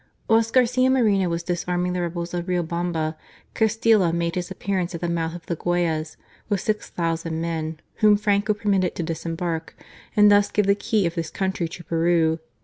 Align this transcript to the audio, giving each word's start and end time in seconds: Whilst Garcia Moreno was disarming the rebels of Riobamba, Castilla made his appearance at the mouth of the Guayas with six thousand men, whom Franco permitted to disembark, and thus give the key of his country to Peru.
Whilst 0.27 0.51
Garcia 0.51 0.89
Moreno 0.89 1.29
was 1.29 1.43
disarming 1.43 1.93
the 1.93 2.01
rebels 2.01 2.33
of 2.33 2.47
Riobamba, 2.47 3.15
Castilla 3.53 4.11
made 4.11 4.33
his 4.33 4.49
appearance 4.49 4.95
at 4.95 5.01
the 5.01 5.07
mouth 5.07 5.35
of 5.35 5.45
the 5.45 5.55
Guayas 5.55 6.17
with 6.49 6.59
six 6.59 6.89
thousand 6.89 7.39
men, 7.39 7.79
whom 7.97 8.17
Franco 8.17 8.55
permitted 8.55 8.95
to 8.95 9.03
disembark, 9.03 9.75
and 10.15 10.31
thus 10.31 10.49
give 10.49 10.65
the 10.65 10.73
key 10.73 11.05
of 11.05 11.13
his 11.13 11.29
country 11.29 11.67
to 11.67 11.83
Peru. 11.83 12.39